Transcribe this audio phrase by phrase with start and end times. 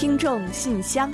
[0.00, 1.12] 听众信箱，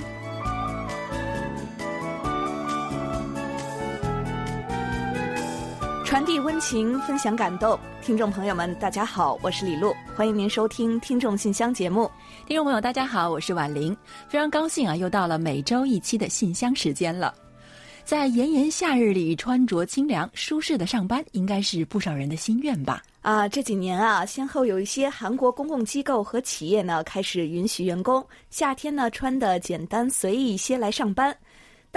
[6.05, 7.77] 传递温情，分享感动。
[8.01, 12.09] 听众朋友们，大家好，我是李璐，欢迎您收听《听众信箱》节目。
[12.45, 13.93] 听众朋友，大家好，我是婉玲，
[14.29, 17.33] 非常高兴啊，又到了每周一期的信箱时间了。
[18.07, 23.03] 在炎炎夏日里穿着清凉舒适的上班，应该是不少人的心愿吧？
[23.21, 31.35] 啊，这几年啊，先后有一些韩国公共机构和企业呢，开始允许员工夏天呢穿的简单随意一些来上班。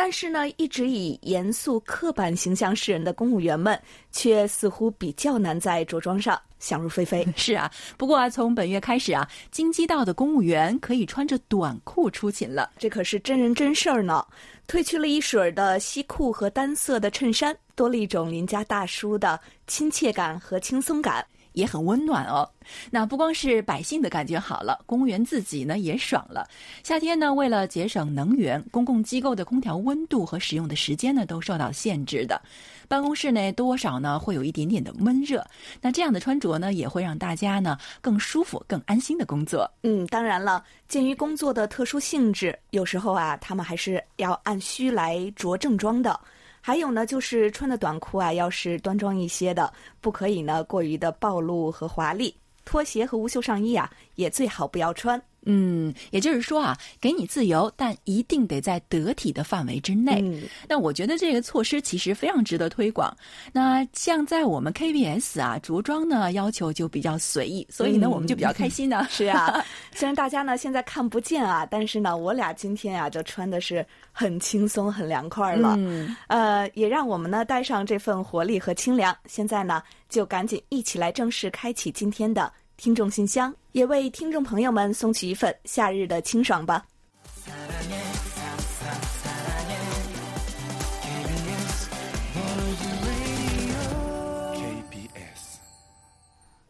[0.02, 3.78] 但是呢，一直以严肃刻板形象示人的公务员们，
[4.10, 7.22] 却似乎比较难在着装上想入非非。
[7.36, 14.26] 是啊，不过啊，从本月开始啊，京畿道的公务员可以穿着短裤出勤了，这可是真人真事儿呢。
[14.66, 21.22] 褪去了一水的西裤和单色的衬衫，多了一种邻家大叔的亲切感和轻松感。
[21.52, 22.48] 也很温暖哦。
[22.90, 26.46] 那不光是百姓的感觉好了，公务员自己呢也爽了。
[26.82, 32.40] 夏天呢，为了节省能源，公共机构的空调温度和使用的时间呢都受到限制的。
[32.88, 35.44] 办公室内多少呢会有一点点的闷热。
[35.80, 39.70] 那这样的穿着呢，也会让大家呢更舒服、更安心的工作。
[39.82, 46.18] 嗯，当然了，鉴于工作的特殊性质，有时候啊，他们还是要按需来着正装的。
[46.60, 52.34] 还有呢，就是穿的短裤啊，要是端庄一些的，不可以呢过于的暴露和华丽。
[52.64, 55.20] 拖鞋和无袖上衣啊，也最好不要穿。
[55.44, 60.22] 嗯，也就是说啊，给你自由，但一定得在得体的范围之内。
[60.68, 63.16] 那我觉得这个措施其实非常值得推广。
[63.52, 69.06] 那像在我们 KBS 啊，着装呢要求就比较随意，所以呢我们就比较开心呢。
[69.10, 69.64] 是啊，
[69.94, 75.74] 虽然大家呢现在看不见啊，但是呢我俩今天啊就穿的是很轻松、很凉快了。
[75.78, 79.16] 嗯，呃，也让我们呢带上这份活力和清凉。
[79.26, 82.52] 现在呢就赶紧一起来正式开启今天的。
[82.80, 86.82] 听众信箱，也为听众朋友们送去一份夏日的清爽吧。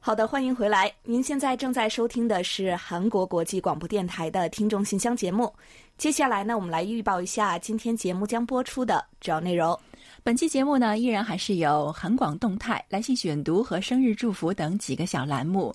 [0.00, 0.92] 好的，欢迎回来。
[1.04, 5.52] 您现在正在收听的是韩国国际广播电台的听众信箱节目。
[5.96, 9.78] 接下来呢，我们来预报一下今天节目将播出的主要内容。
[10.22, 15.74] 本期节目呢，依然还是有韩广动态、来信选读和生日祝福等几个小栏目。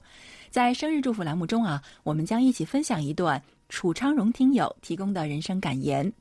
[0.52, 6.12] 在生日祝福栏目中啊，我们将一起分享一段楚昌荣听友提供的人生感言。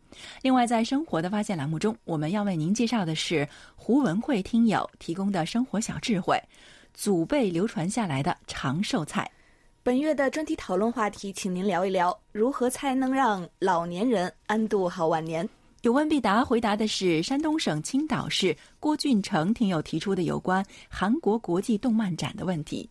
[0.40, 3.46] 另外，在生活的发现栏目中，我们要为您介绍的是
[3.76, 6.42] 胡文慧听友提供的生活小智慧：
[6.94, 9.30] 祖辈流传下来的长寿菜。
[9.82, 15.46] 本月的专题讨论话题，请您聊一聊如何才能让老年人安度好晚年。
[15.84, 22.88] 有问必答，回答的是山东省青岛市郭俊成听友提出的有关韩国国际动漫展的问题。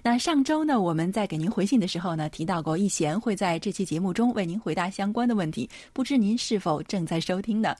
[0.00, 7.74] 那上周呢，我们在给您回信的时候呢，提到过易贤会在这期节目中为您回答相关的问题，不知您是否正在收听呢？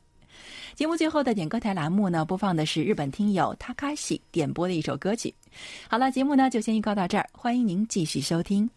[0.75, 5.33] 节目最后的点歌台栏目呢，播放的是日本听友 takasi 点播的一首歌曲。
[5.89, 8.69] 好了，节目呢就先预告到这儿，欢迎您继续收听。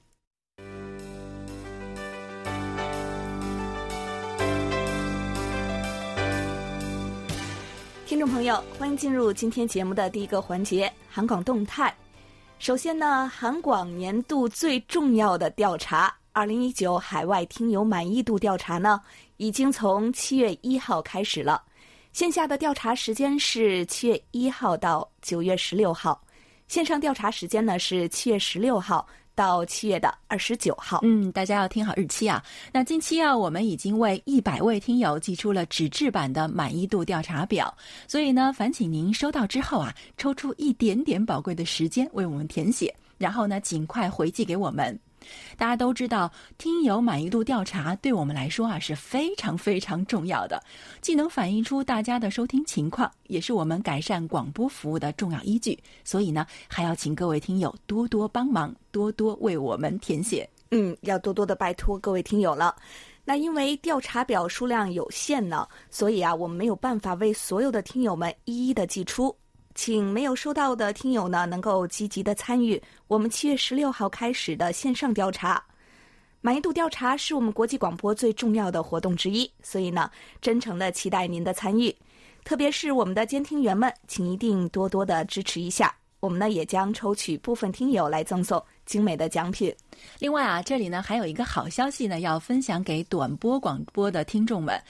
[8.09, 11.95] 听众朋友，欢迎进入今天节目的第一个环节——韩广动态。
[12.57, 18.99] 首先呢，韩广年度最重要的调查——二零一九海外听友满意度调查呢，
[19.37, 21.61] 已经从七月一号开始了。
[22.11, 26.19] 线下的调查时间是七月一号到九月十六号，
[26.67, 29.05] 线上调查时间呢是七月十六号。
[29.35, 32.43] 到七月的二十九号，嗯，大家要听好日期啊。
[32.71, 37.73] 那近期啊，我们已经为一百位听友寄出了纸质版的满意度调查表，
[38.07, 44.99] 所以呢，烦请您收到之后啊，抽出一点点宝贵的时间为我们填写，然后呢，尽快回寄给我们。
[45.57, 50.61] 大家都知道，听友满意度调查对我们来说啊是非常非常重要的，
[51.01, 55.77] 既能反映出大家的收听情况，也是我们改善广播服务的重要依据。
[56.03, 60.49] 所以呢，还要请各位听友多多帮忙，多多为我们填写。
[60.71, 62.75] 嗯，要多多的拜托各位听友了。
[63.25, 69.35] 那因为调查表数量有限呢，所以啊，我们没有办法为所有的听友们一一的寄出。
[69.81, 75.63] 请没有收到的听友呢，能够积极的参与我们七月十六号开始的线上调查。
[76.41, 80.11] 满意度调查是我们国际广播最重要的活动之一，所以呢，
[80.41, 81.95] 真诚的期待您的参与。
[82.43, 85.95] 特别是我们的监听员们，请一定多多的支持一下。
[86.19, 89.71] 我们呢，也将抽取部分听友来赠送精美的奖品。
[90.17, 94.81] 另外啊，这里呢还有一个好消息呢，要分享给短波广播的听众们。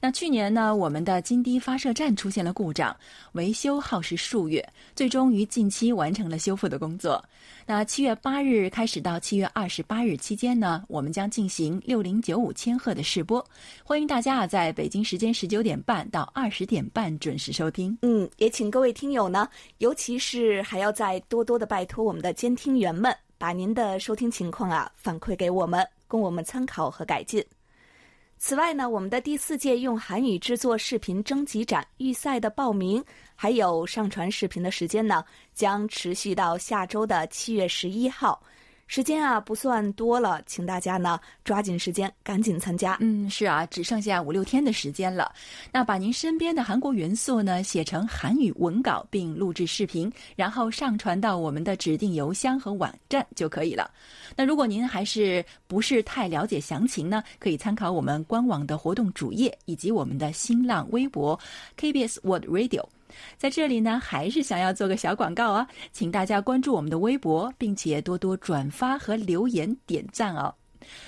[0.00, 2.96] 那去年呢，我们的金堤发射站出现了故障，
[3.32, 4.64] 维修耗时数月，
[4.94, 7.20] 最终于近期完成了修复的工作。
[7.66, 13.44] 那七月八日开始到七月二十八日期间呢，我们将进行六零九五千赫的试播，
[13.82, 17.98] 欢迎大家啊，在北京时间十九点半到二十点半准时收听。
[18.02, 27.42] 嗯，也请各位听友呢，尤其是还要再多多的拜托我们的监听员们，把您的收听情况啊反馈给我们，供我们参考和改进。
[28.36, 33.02] 此外呢，我们的第四届用韩语制作视频征集展预赛的报名，
[33.34, 35.24] 还有上传视频的时间呢，
[35.54, 38.40] 将持续到下周的七月十一号。
[38.88, 42.96] 时间啊不算多了，请大家呢抓紧时间，赶紧参加。
[43.00, 45.30] 嗯，是啊，只剩下五六天的时间了。
[45.70, 53.90] 那把您身边的韩国元素呢写成韩语文稿，并录制视频，然后上传到我们的指定邮箱和网站就可以了。
[54.34, 61.38] 那如果您还是不是太了解详情呢，可以参考我们官网的活动主页以及我们的新浪微博
[61.78, 62.82] KBS Word Radio。
[63.36, 70.54] 在这里呢，还是想要做个小广告啊，请大家关注我们的微博，并且多多转发和留言点赞哦。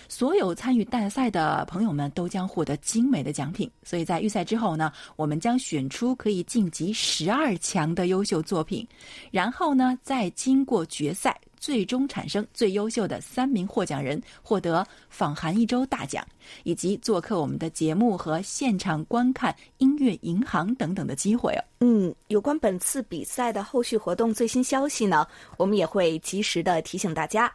[0.08, 8.86] 所有参与大赛的朋友们都将获得精美的奖品，所以在预赛之后呢，我们将选出可以晋级十二强的优秀作品，
[9.30, 16.26] 然后呢，再经过决赛，最终产生最优秀的三名获奖人，获得访韩一周大奖，
[16.64, 21.62] 以及做客我们的节目和现场观看音乐银行等等的机会哦。
[21.80, 25.26] 嗯，有关本次比赛的后续活动最新消息呢，
[25.58, 27.52] 我们也会及时的提醒大家。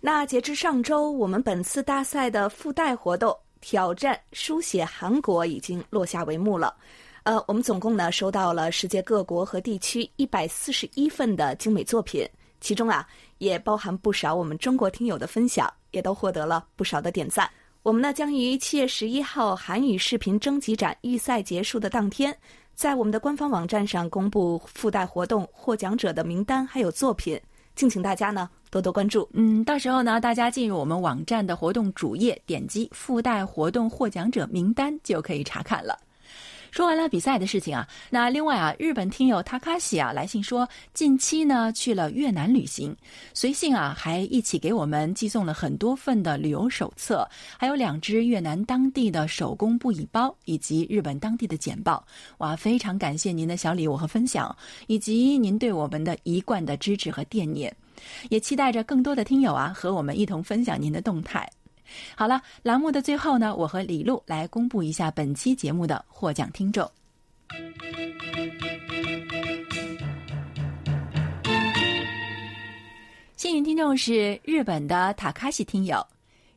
[0.00, 6.74] 那截至上周，我们本次大赛的附带活动挑战书写韩国已经落下帷幕了。
[7.22, 12.24] 呃，我们总共呢收到了世界各国和地区一百四十一份的精美作品，
[12.60, 13.06] 其中啊
[13.38, 17.48] 也包含不少我们中国听友的分享，也都获得了不少的点赞。
[17.82, 22.36] 我们呢将于七月十一号韩语视频征集展预赛结束的当天，
[22.74, 27.40] 在我们的官方网站上公布附带活动获奖者的名单还有作品，
[27.74, 28.50] 敬请大家呢。
[28.68, 35.96] 多多关注，嗯，到时候呢，大家进入我们网站的活动主页，点击附带活动获奖者名单就可以查看了。
[36.76, 42.94] 说完了比赛的事情啊，那另外啊，日本听友塔卡西啊来信说，近期呢去了越南旅行，
[43.32, 47.26] 随信啊还一起给我们寄送了很多份的旅游手册，
[47.56, 52.06] 还有两只越南当地的手工布艺包，以及日本当地的简报。
[52.38, 54.54] 哇，非常感谢您的小礼物和分享，
[54.86, 57.74] 以及您对我们的一贯的支持和惦念。
[58.28, 61.50] 也期待着更多的听友啊，和我们一同分享您的动态。
[62.14, 66.90] 好了，栏目的最后呢，我和李璐来公布一下本期节目的获奖听众。
[73.36, 76.04] 幸运听众是日本的塔卡西听友，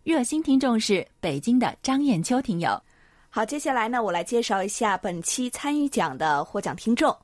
[0.03, 2.81] 热心听众是北京的张艳秋听友。
[3.29, 7.15] 好，接下来呢，我来介绍一下本期参与奖的获奖听众，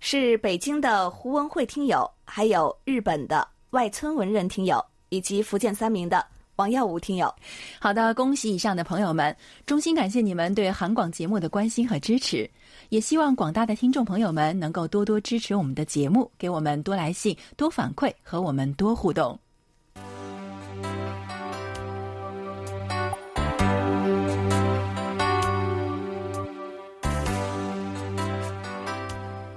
[0.00, 3.46] 是北京的胡文慧听友，还有日本的。
[3.70, 6.24] 外村文人听友以及福建三明的
[6.56, 7.34] 王耀武听友，
[7.80, 9.36] 好的，恭喜以上的朋友们，
[9.66, 12.48] 衷心感谢你们对韩广节目的关心和支持，
[12.90, 19.36] 也希望广大的听众朋友们能够多多支持我们的节目，给我们多来信、多反馈和我们多互动。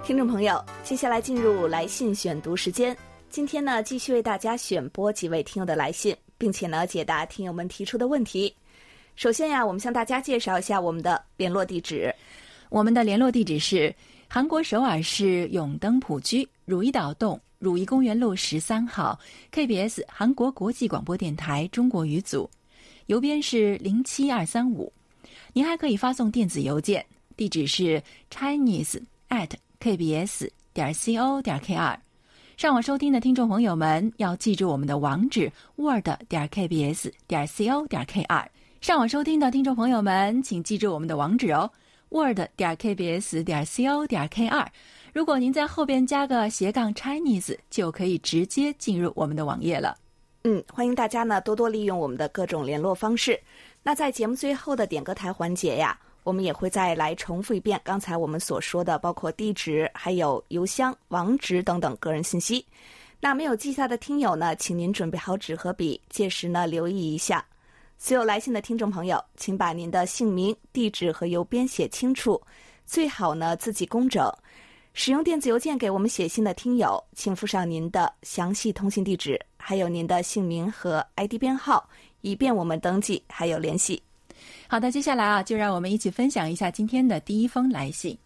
[0.04, 2.98] 听众朋友，接下来进入来信选读时间。
[3.30, 8.54] 今天呢，继续为大家选播几位听友的来信，并且呢，解答听友们提出的问题。
[9.16, 12.14] 首先呀，我们向大家介绍一下我们的联络地址。
[12.70, 13.94] 我们的联络地址是
[14.28, 19.18] 韩国首尔市永登浦区汝矣岛洞汝矣公园路十三号
[19.52, 22.50] KBS 韩国国际广播电台中国语组，
[23.08, 24.92] 邮编是零七二三五。
[25.54, 27.04] 您还可以发送电子邮件，
[27.36, 31.98] 地址是 chinese at kbs 点 co 点 kr。
[32.58, 38.48] 上网收听的听众朋友们要记住我们的网址：word 点 kbs 点 co 点 kr。
[38.82, 41.70] 上网收听的听众朋友们，请记住我们的网址哦
[42.10, 44.66] ：word 点 kbs 点 co 点 kr。
[45.14, 49.96] 如果您在后边加个斜杠 Chinese，就可以直接进入我们的网页了。
[50.44, 53.40] 嗯，欢迎大家呢多多利用我们的各种联络方式。
[53.84, 55.96] 那在节目最后的点歌台环节呀。
[56.28, 62.66] 我们也会再来重复一遍刚才我们所说的，包括地址、还有邮箱、网址等等个人信息。
[63.22, 67.46] 那没有记下的听友呢，请您准备好纸和笔，届时呢留意一下。
[67.98, 72.42] 所有来信的听众朋友，请把您的姓名、地址和邮编写清楚，
[72.86, 74.30] 最好呢字迹工整。
[74.94, 79.40] 使用电子邮件给我们写信的听友，请附上您的详细通信地址。
[79.58, 84.04] 还有您的姓名和 ID 编号，以便我们登记还有联系。
[84.70, 88.18] 好的，接下来啊，就让我们一起分享一下今天的第一封来信。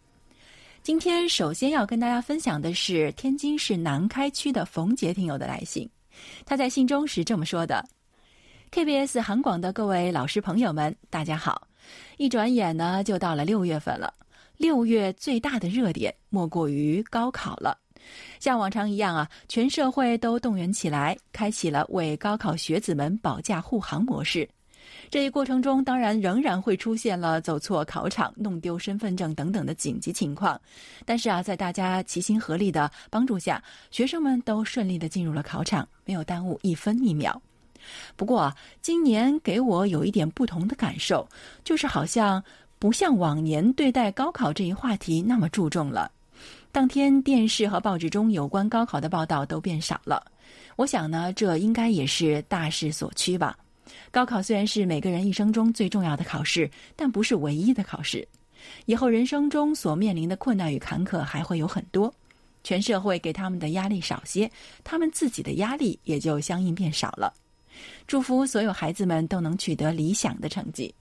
[0.82, 5.88] 今天首先要跟大家分享的是天津市南开区的冯杰听友的来信，
[6.44, 7.88] 他在信中是这么说的
[8.72, 11.68] ：“KBS 韩广的各位老师朋友们，大家好！
[12.18, 14.12] 一转眼呢，就到了六月份了。
[14.58, 17.78] 六月最大的热点莫过于高考了。”
[18.40, 24.50] 像往常一样啊，全社会都动员起来，开启了为高考学子们保驾护航模式。
[25.12, 30.60] 这一过程中，当然仍然会出现了走错考场、弄丢身份证等等的紧急情况。
[31.06, 37.40] 但是啊，在大家齐心合力的帮助下，学生们都顺利的进入了考场，没有耽误一分一秒。
[38.16, 41.28] 不过，今年给我有一点不同的感受，
[41.62, 42.42] 就是好像
[42.80, 46.10] 不像往年对待高考这一话题那么注重了。
[46.72, 50.26] 当天电视和报纸中有关高考的报道都变少了，
[50.78, 53.58] 我想呢，这应该也是大势所趋吧。
[54.12, 58.28] 高考虽然是每个人一生中最重要的考试，但不是唯一的考试。
[58.86, 62.14] 以后人生中所面临的困难与坎坷还会有很多，
[62.64, 64.50] 全社会给他们的压力少些，
[64.84, 67.34] 他们自己的压力也就相应变少了。
[68.06, 70.94] 祝福所有孩子们都能取得理想的成绩。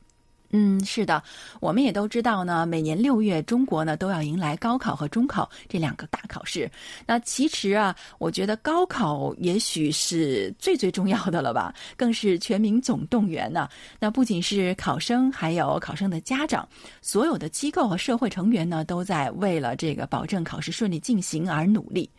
[0.53, 1.23] 嗯，是的，
[1.61, 2.67] 我们也都知道呢。
[2.67, 6.69] 每年六月，中国呢都要迎来高考和中考这两个大考试。
[7.07, 13.69] 那其实啊，我觉得高考也许是最最重要的了吧，更是全民总动员呢。
[14.01, 16.69] 那不仅是考生，还有考生的家长，
[17.01, 22.11] 所有的机构和社会成员呢，都在为了这个保证考试顺利进行而努力。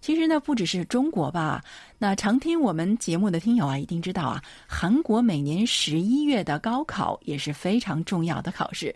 [0.00, 1.62] 其实呢，不只是中国吧。
[1.98, 8.94] 那常听我们节目的听友啊，一定知道啊，韩国每年十一月的高考也是非常重要的考试。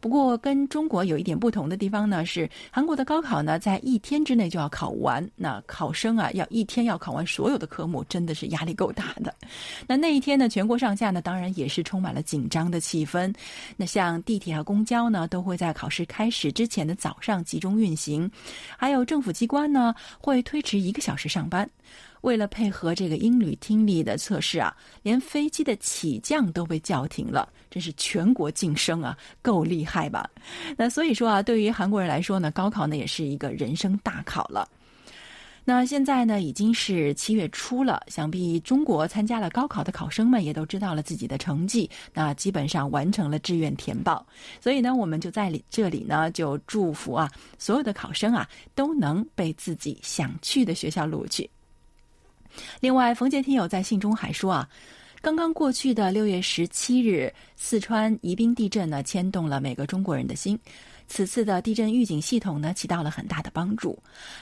[0.00, 5.28] 不过跟中国有一点不同的地方呢，是韩国的高考呢，在一天之内就要考完。
[5.34, 9.34] 那考生啊，要一天要考完所有的科目，真的是压力够大的。
[9.86, 13.34] 那那一天呢，全国上下呢，当然也是充满了紧张的气氛。
[13.76, 18.30] 那像地铁和公交呢，都会在考试开始之前的早上集中运行，
[18.78, 21.68] 还有政府机关呢，会推迟一个小时上班。
[22.22, 30.28] 为了配合这个英语听力的测试啊，连飞机的起降都被叫停了，真是全国晋升啊，够厉害吧？
[30.76, 34.68] 那所以说啊，对于韩国人来说呢，高考呢也是一个人生大考了。
[35.68, 44.24] 那现在呢已经是七月初了，想必中国参加了高考的考生们也都知道了自己的成绩，那基本上完成了志愿填报。
[44.60, 51.50] 所以呢，我们就在这里呢就祝福啊，所有的考生啊都能被自己想去的学校录取。
[52.80, 54.68] 另外，冯杰听友在信中还说啊，
[55.20, 60.58] 刚刚过去的六月十七日，四川宜宾地震呢，牵动了每个中国人的心。
[61.08, 63.96] 此次的地震预警系统呢，起到了很大的帮助。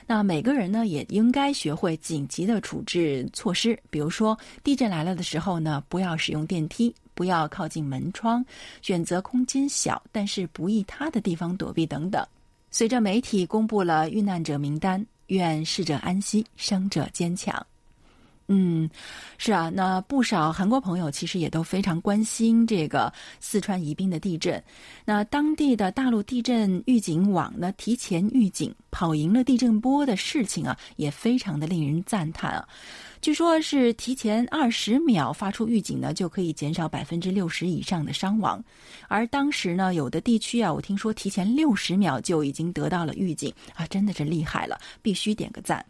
[0.06, 8.42] 那每个人呢，也应该学会紧急的处置措施，比如说地震来了的时候呢，不要使用电梯，不要靠近门窗，
[8.80, 12.26] 选择空间小但是不易塌的地方躲避等等。
[12.70, 17.64] 随着媒体公布了遇难者名单，愿逝者安息，生者坚强。
[18.48, 18.88] 嗯，
[19.38, 24.62] 是啊，那不少韩国朋友其实也都非常关心这个四川宜宾的地震。
[25.04, 32.68] 那当地的大陆地震预警网呢，提前预警，跑赢了地震波的事情啊，也非常的令人赞叹啊。
[33.22, 38.62] 据说是提前二十秒发出预警呢，就可以减少百分之六十以上的伤亡。
[39.08, 45.82] 而当时呢，有的地区啊，我听说提前六十秒就已经得到了预警啊，真的是厉害了，必须点个赞。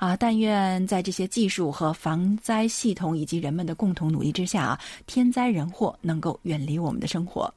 [0.00, 0.16] 啊！
[0.16, 7.52] 但愿在这些技术和防灾系统以及人们的共同努力之下啊，天灾人祸能够远离我们的生活。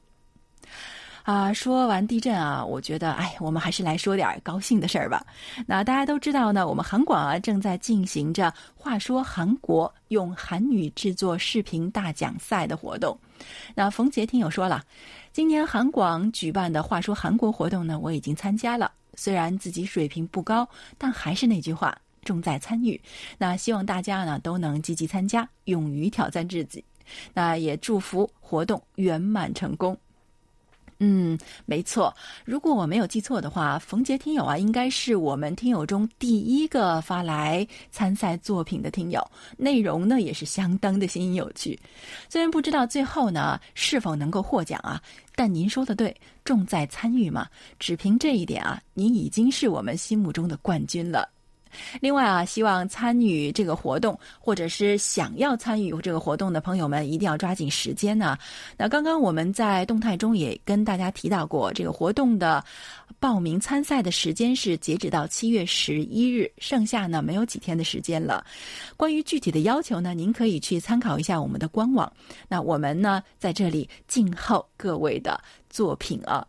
[1.22, 5.24] 啊，说完地震啊，我觉得，哎，我们还是来说点高兴的事儿吧。
[5.66, 13.18] 那大家都知道呢，我们韩广啊正在进行着“话说韩国”用韩语制作视频大奖赛的活动。
[13.74, 14.84] 那冯杰听友说了，
[15.32, 18.92] 今年韩广举办的“话说韩国”活动呢，我已经参加了。
[19.14, 21.96] 虽然自己水平不高，但还是那句话。
[22.24, 23.00] 重在参与，
[23.38, 26.82] 那希望大家呢都能积极参加，勇于挑战自己。
[27.32, 29.96] 那也祝福活动圆满成功。
[31.00, 32.14] 嗯，没错，
[32.44, 39.20] 如果我没有记错的话，冯杰听友啊，应该是我们听友中第一个发来参赛作品的听友，
[39.58, 41.78] 内容呢也是相当的新颖有趣。
[42.30, 45.02] 虽然不知道最后呢是否能够获奖啊，
[45.34, 47.48] 但您说的对，重在参与嘛。
[47.78, 51.28] 只凭这一点啊，您已经是我们心目中的冠军了。
[52.00, 58.36] 另外啊，希望参与这个活动或者是想要参与这个活动的朋友们，一定要抓紧时间呢。
[58.76, 62.64] 那刚刚我们在动态中也跟大家提到过，这个活动的
[63.18, 68.44] 报名参赛的时间是截止到七月十一日，剩下呢没有几天的时间了。
[68.96, 72.12] 关于具体的要求呢，您可以去参考一下我们的官网。
[72.48, 75.40] 那我们呢在这里静候各位的
[75.70, 76.46] 作品啊。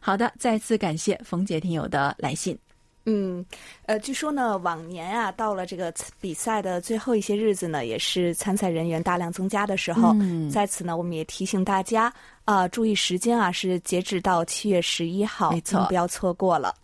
[0.00, 2.58] 好的，再次感谢冯杰听友的来信。
[3.06, 3.44] 嗯，
[3.86, 10.14] 呃，据说呢，往年啊，到了这个比赛的最后一些日子呢，也是参赛人员大量增加的时候。
[10.20, 12.12] 嗯，在此呢，我们也提醒大家
[12.44, 16.74] 啊，注意时间啊，是截止到七月十一号，没错，不要错过了。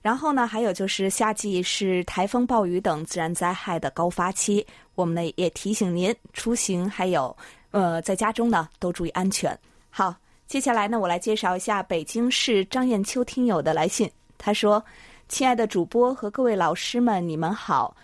[0.00, 7.36] 然后呢，还有就是夏季是台风、暴雨等自然灾害的高发期，我们呢也提醒您出行还有
[7.72, 9.56] 呃在家中呢都注意安全。
[9.90, 10.14] 好，
[10.46, 14.82] 接下来呢，我来介绍一下北京市张艳秋听友的来信，他说。
[15.28, 17.94] 亲爱的主播和各位老师们，你们好。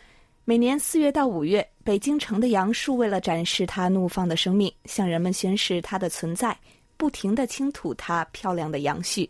[0.44, 6.54] 每年四月到五月，北京城的杨树为了展示它怒放的生命，向人们宣示它的存在，
[6.98, 9.26] 不停地倾吐它漂亮的杨絮。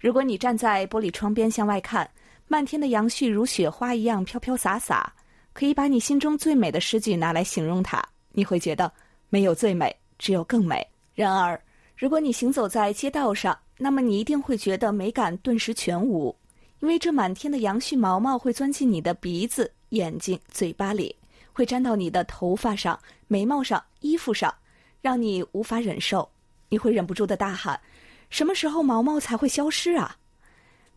[0.00, 2.08] 如果你站在玻璃窗边向外看，
[2.48, 5.10] 漫天的杨絮如雪花一样飘飘洒洒，
[5.52, 8.02] 可以把你心中最美的诗句拿来形容它，
[8.32, 8.92] 你会觉得
[9.30, 10.84] 没有最美，只有更美。
[11.14, 11.58] 然而，
[11.96, 16.34] 如果你行走在街道上，那么你一定会觉得美感顿时全无。
[16.80, 21.14] 因为这满天的杨絮毛毛会钻进你的鼻子、眼睛、嘴巴里，
[21.52, 24.54] 会粘到你的头发上、眉毛上、衣服上，
[25.00, 26.28] 让你无法忍受。
[26.68, 27.80] 你会忍不住的大喊
[28.28, 30.16] ：“什么时候毛毛才会消失啊？”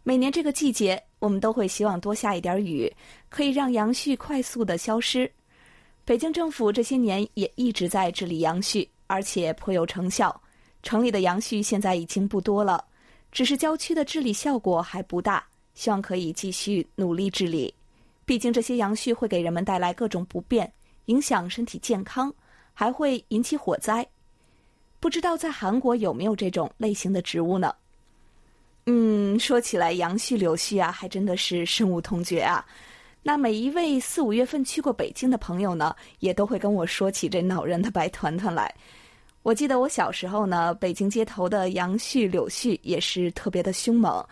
[0.04, 2.92] 每年这个季节，我们都会希望多下一点雨，
[3.30, 5.32] 可以让杨絮快速的消失。
[6.04, 10.42] 北京政府这些年也一直在治理杨絮，而且颇有成效。
[10.82, 12.84] 城里的杨絮现在已经不多了，
[13.32, 15.46] 只是郊区的治理效果还不大。
[15.78, 17.72] 希望可以继续努力治理，
[18.26, 20.70] 毕竟这些杨絮会给人们带来各种不便，
[21.06, 22.34] 影响身体健康，
[22.74, 24.06] 还会引起火灾。
[25.00, 27.72] 不知道在韩国有没有这种类型的植物呢？
[28.88, 32.66] 嗯，说起来杨絮、柳絮啊，还真的是深恶痛绝啊。
[33.22, 38.74] 那每一位四五月份去过北京的朋友呢，也都会跟我说起这恼人的白团团来。
[39.44, 44.26] 我记得我小时候呢，北京街头的杨絮、柳絮也是特别的凶猛。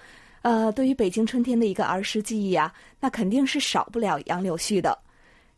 [0.46, 4.96] 呃，对于北京春天的一个儿时记忆啊，那肯定是少不了杨柳絮的。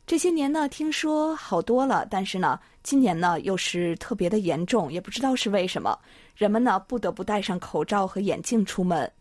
[0.06, 6.00] 这些年呢，听说好多了，但是呢，今年呢又是特别的严重，也不知道是为什么，
[6.38, 9.12] 人们呢不得不戴上口罩和眼镜出门。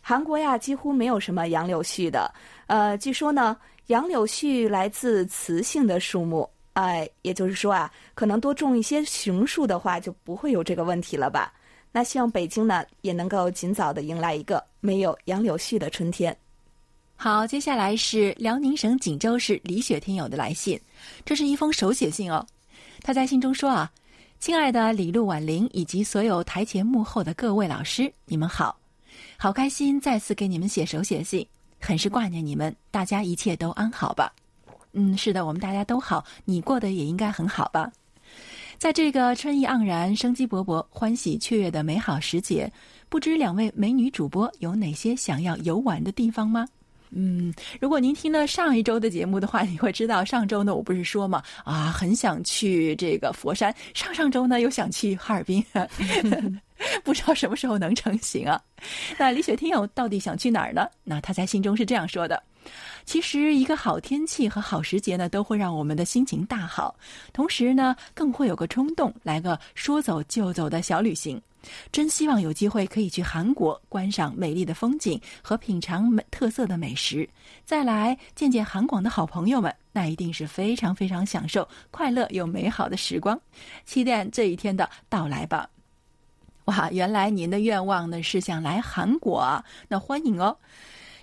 [0.00, 2.32] 韩国呀，几乎没有什么杨柳絮的。
[2.68, 3.56] 呃，据说呢，
[3.88, 11.52] 杨柳絮来自雌性的树木，哎，也就是说啊，可能多种一些雄树的话，就不会有这个问题了吧。
[11.96, 16.36] 那希望北京呢也能够尽早的迎来一个没有杨柳絮的春天。
[17.16, 20.78] 好，接下来是辽宁省锦州市李雪听友的来信，
[21.24, 22.46] 这是一封手写信哦。
[23.00, 23.90] 他在信中说啊
[24.38, 28.78] ：“亲爱的李璐、婉玲以及所有台前幕后的各位老师，你们好，
[29.38, 31.48] 好开心再次给你们写手写信，
[31.80, 34.30] 很是挂念你们，大家一切都安好吧？
[34.92, 37.90] 嗯，是的，我们大家都好，你过得也应该很好吧？”
[38.78, 42.70] 在这个春意盎然、生机勃勃、欢喜雀跃的美好时节，
[43.08, 46.66] 不知两位美女主播有哪些想要游玩的地方吗？
[47.10, 55.64] 嗯，如果您听了上一周的节目的话，你会知道上周呢，我不是说嘛，啊，很想去这个佛山；上上周呢，又想去哈尔滨，
[57.04, 58.60] 不知道什么时候能成行啊？
[59.18, 60.88] 那李雪听友到底想去哪儿呢？
[61.04, 62.42] 那他在信中是这样说的。
[63.04, 66.94] 其实，一个好天气和好时节呢，都会让我们的心情大好，
[67.32, 71.40] 同时呢，更会有个冲动来个说走就走的小旅行。
[71.90, 77.28] 真希望有机会可以去韩国观赏美丽的风景和品尝美特色的美食，
[77.64, 83.40] 再来见见韩广的好朋友们，那一定是非常非常享受、快乐又美好的时光。
[83.84, 85.68] 期待这一天的到来吧！
[86.66, 90.56] 哇，原来您的愿望呢是想来韩国，那欢迎哦。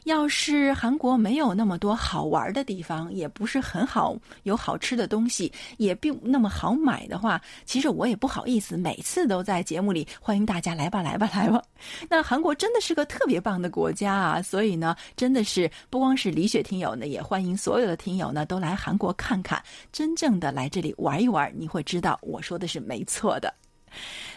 [0.06, 11.62] 要是韩国没有那么多好玩的地方，也不是很好有好吃的东西，也并那么好买的话，其实我也不好意思每次都在节目里欢迎大家来吧，来吧，来吧。
[12.10, 23.54] 那韩国真的是个特别棒的国家啊，所以呢，真的是不光是李雪听友呢，也欢迎所有的听友呢都来韩国看看，真正的来这里玩一玩，你会知道我说的是没错的。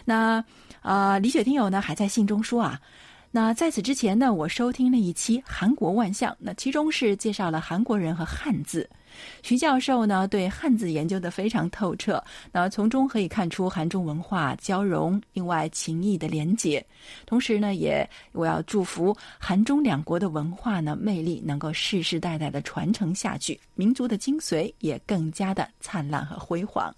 [0.07, 0.41] 那
[0.81, 2.79] 啊，李雪听友呢还在信中说啊。
[3.29, 8.89] 那在此之前呢，我收听了一期《韩国万象》，那其中是介绍了韩国人和汉字。
[9.43, 16.83] 徐教授呢对汉字研究的非常透彻，那从中可以看出韩中文化交融，另外情谊的连结。
[17.25, 26.95] 同时呢，也我要祝福韩中两国的文化呢魅力能够世世代代的传承下去，民族的精髓也更加的灿烂和辉煌。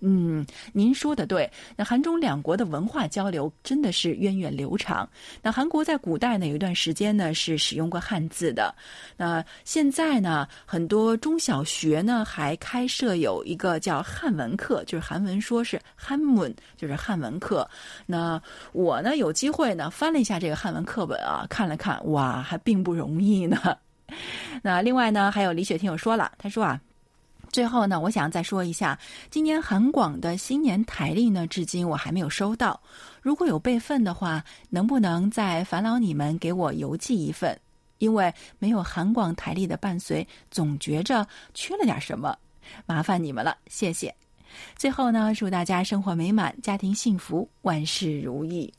[0.00, 1.50] 嗯，您说的对。
[1.76, 5.08] 那韩中两国的文化交流真的是源远流长。
[5.42, 8.74] 那韩国在古代呢有一段时间呢是使用过汉字的。
[9.16, 17.68] 那现在呢，很多中小学呢还开设有一个叫汉文课，就是韩文说是汉文，就是汉文课。
[18.06, 18.40] 那
[18.72, 23.58] 我呢有机会呢翻了一下这个汉文课本啊，看了看，哇，还并不容易呢。
[24.62, 26.80] 那另外呢，还有李雪听友说了，他说啊。
[27.52, 32.80] 最后呢，我想再说一下，今年韩广的新年台历呢，至今我还没有收到。
[33.20, 37.58] 如果有备份的话，能不能再烦劳你们给我邮寄一份？
[37.98, 42.34] 因为没有韩广台历的伴随，总觉着缺了点什么，
[42.86, 44.14] 麻烦你们了，谢谢。
[44.76, 48.72] 最后呢，祝大家生活美满，家庭幸福，万事如意。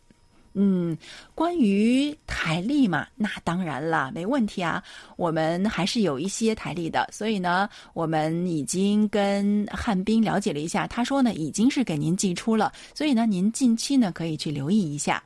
[0.53, 0.97] 嗯，
[1.33, 4.83] 关于台历嘛，那当然了，没问题啊。
[5.15, 15.23] 我们还是有一些台历的，所以呢，我们已经跟汉斌了解了一下，他说呢，已经是给您寄出了，所以呢，您近期呢可以去留意一下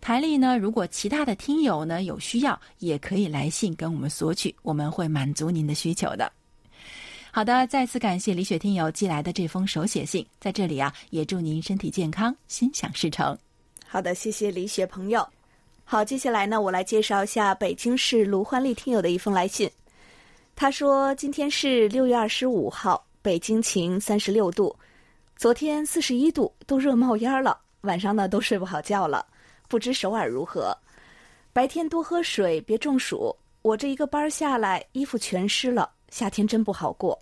[0.00, 0.58] 台历呢。
[0.58, 6.32] 如果其他的听友呢有需要，也可以来信跟我们索取，我们会满足您的需求的。
[7.30, 13.38] 好的，再次感谢李雪听友寄来的这封手写信，在这里啊，也祝您身体健康，心想事成。
[13.96, 15.26] 好的，谢谢李雪朋友。
[15.82, 19.70] 好，接下来呢，我来介绍一下北京市卢欢丽听友的一封来信。
[20.54, 24.76] 他说：“今天是六月二十五号，北京晴，三十六度，
[25.34, 27.58] 昨天四十一度，都热冒烟了。
[27.80, 29.24] 晚上呢，都睡不好觉了。
[29.66, 30.76] 不知首尔如何？
[31.54, 33.34] 白天多喝水，别中暑。
[33.62, 37.18] 我这一个班下来，衣服全湿了，夏天真不好过。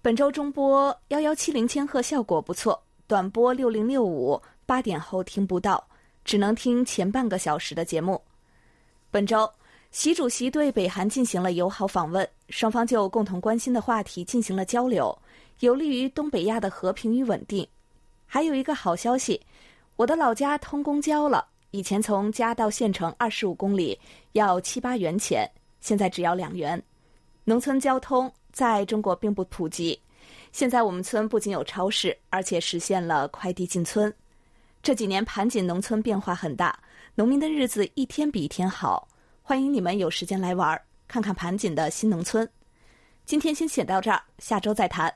[0.00, 5.86] 本周中波幺幺七零千赫效果不错，短波六零六五。”八点后听不到，
[6.24, 8.20] 只能听前半个小时的节目。
[9.10, 9.50] 本周，
[9.90, 15.16] 习主席对北韩进行了友好访问，双方就共同关心的话题进行了交流，
[15.60, 17.66] 有利于东北亚的和平与稳定。
[18.26, 19.40] 还有一个好消息，
[19.96, 23.98] 我的老家通公交了，以前从家到县城二十五公里
[24.32, 25.46] 要七八元钱，
[25.80, 26.82] 现在只要两元。
[27.44, 30.00] 农村交通在中国并不普及，
[30.52, 34.10] 现在我们村不仅有超市，而且实现了快递进村。
[34.82, 36.76] 这几年盘锦农村变化很大，
[37.14, 39.06] 农民的日子一天比一天好。
[39.40, 42.48] 欢迎你们有时间来玩，看看盘锦的新农村。
[43.24, 45.14] 今天先写到这儿，下周再谈。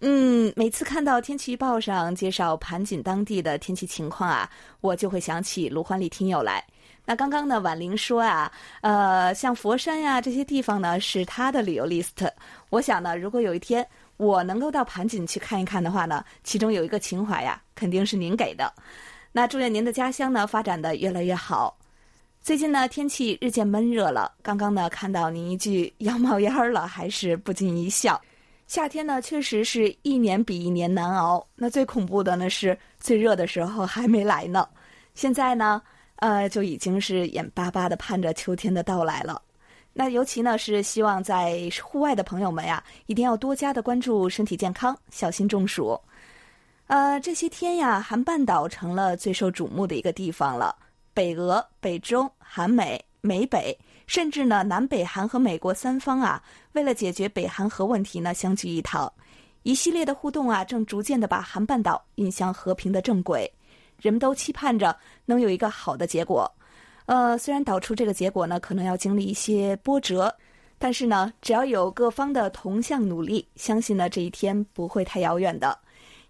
[0.00, 4.50] 嗯，每次看到天气预报上介绍盘锦当地的天气情况啊，
[4.80, 6.64] 我就会想起卢欢丽听友来。
[7.04, 8.50] 那刚刚呢，婉玲说啊，
[8.80, 12.30] 呃，像佛山呀这些地方呢是她的旅游 list。
[12.70, 13.86] 我想呢，如果有一天。
[14.16, 18.72] 我能够到盘锦去看一看的话呢，其中有一个情怀呀，肯定是您给的。
[19.32, 21.76] 那祝愿您的家乡呢发展的越来越好。
[22.40, 28.20] 最近呢天气日渐闷热了，刚刚呢看到您一句要冒烟儿了，还是不禁一笑。
[28.66, 34.68] 夏天呢确实是一年比一年难熬，那最恐怖的呢是最热的时候还没来呢。
[35.14, 35.82] 现在呢，
[36.16, 39.40] 呃，就已经是眼巴巴的盼着秋天的到来了。
[39.96, 45.98] 那尤其呢是希望在户外的朋友们呀，一定要多加的关注身体健康，小心中暑。
[46.88, 50.74] 呃，这些天呀，韩半岛成了最受瞩目的一个地方了。
[51.14, 53.78] 北俄、北中、韩美、美北，
[54.08, 59.10] 甚至呢南北韩和美国三方啊，为了解决北韩核问题呢，相聚一堂。
[59.62, 63.50] 一系列的互动啊，正逐渐的把韩半岛引向和平的正轨。
[63.98, 66.52] 人们都期盼着能有一个好的结果。
[67.06, 70.34] 呃，虽然导出这个结果呢，可能要经历一些波折，
[70.78, 75.78] 但是呢，只要有各方的同向努力，相信呢这一天不会太遥远的。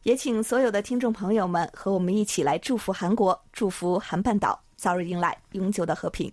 [0.03, 6.31] 也请所有的听众朋友们和我们一起来祝福韩国，祝福韩半岛早日迎来永久的和平。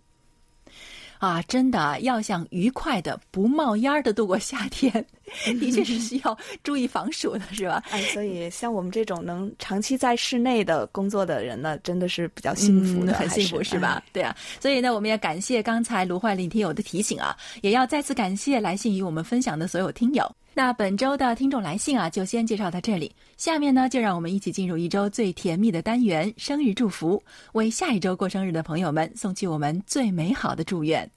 [1.22, 4.92] 啊，真的要想愉快的、不冒烟的度过夏天，
[5.60, 7.84] 的确是需要注意防暑的，是吧？
[7.92, 14.02] 哎，所以像我们这种能长期在室内的工作的人呢，真的是比较幸福的，很幸福，是吧？
[14.12, 20.28] 对啊，所以呢，我们也感谢刚才卢焕林听友的提醒啊，也要再次感谢来信与我们分享的所有听友。
[20.54, 23.10] 那本周的听众来信啊，就先介绍到这里。
[23.38, 31.10] 下面呢，就让我们一起进入一周最甜蜜的单元——生日祝福，为下一周过生日的朋友们送去我们最美好的祝愿。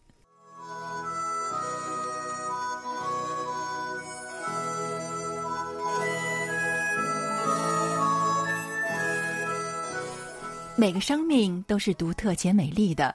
[10.76, 13.12] 每个生命都是独特且美丽的，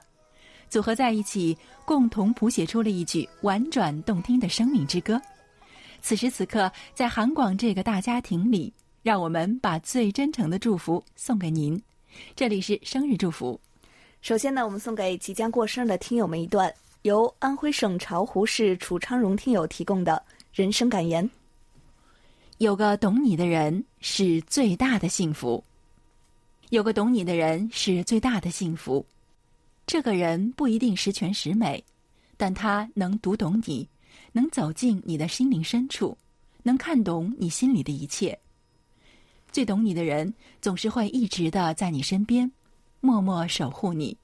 [0.68, 1.56] 组合在一起，
[1.86, 5.20] 共同谱写出了一曲婉转动听的生命之歌。
[6.02, 11.80] 此时此刻，在韩广这个大家庭里，让我们把最真诚的祝福送给您。
[12.34, 13.60] 这里是生日祝福。
[14.20, 21.28] 首先呢，我们送给即将过生日的听友们一段由安徽省巢湖市楚昌荣听友提供的人生感言：
[22.58, 25.62] 有个懂你的人是最大的幸福。
[26.70, 29.04] 有个懂你的人是最大的幸福。
[29.86, 31.82] 这个人不一定十全十美，
[32.36, 33.88] 但他能读懂你，
[34.32, 36.16] 能走进你的心灵深处，
[36.62, 38.38] 能看懂你心里的一切。
[39.50, 42.50] 最懂你的人总是会一直的在你身边，
[43.00, 44.16] 默默守护你，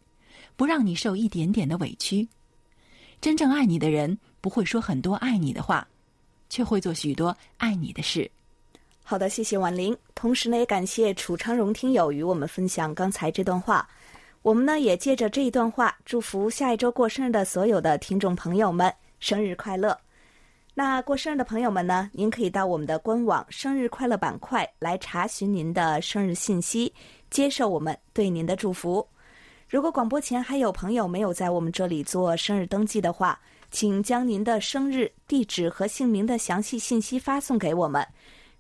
[0.55, 2.29] 不让你受一点点的委屈。
[3.21, 5.87] 真正爱你的人不会说很多爱你的话，
[6.49, 8.31] 却会做许多爱你的事。
[9.03, 9.97] 好的，谢谢婉玲。
[10.15, 13.89] 同时呢，也感谢楚昌荣听友与我们分享刚才这段话。
[14.43, 19.99] 我们呢，也借着这一段话，祝福下一周过生日的所有的听众朋友们生日快乐。
[20.75, 26.93] 那过生日的朋友们呢，您可以到我们的官网“生日快乐”板块来查询您的生日信息，
[27.31, 29.07] 接受我们对您的祝福。
[29.69, 38.07] 如果广播前还有朋友没有在我们这里做生日登记的话，请将您的生日地址和姓名的详细信息发送给我们。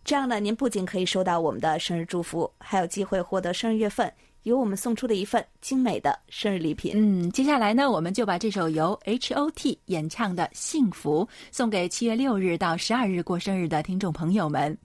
[0.02, 4.12] 这样呢，您不仅可以收到我们的生日祝福，还有机会获得生日月份
[4.46, 6.92] 由我们送出的一份精美的生日礼品。
[6.94, 14.78] 嗯，接下来呢，我们就把这首由 H.O.T 演唱的《幸福》送给七月六日到十二日过生日的听众朋友们，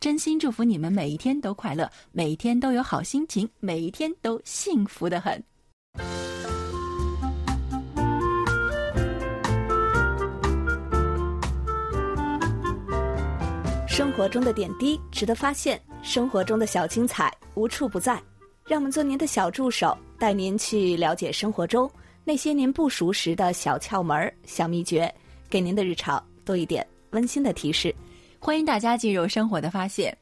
[0.00, 5.40] 真心祝福你们每一天都快乐，每一天都有好心情，每一天都幸福的很。
[13.86, 18.20] 生活中的点滴值得发现，生活中的小精彩无处不在。
[18.66, 21.90] 让我们做您的小助手，带您去了解生活中
[22.24, 25.12] 那些您不熟识的小窍门、小秘诀，
[25.50, 27.94] 给您的日常多一点温馨的提示。
[28.38, 30.16] 欢迎大家进入生活的发现。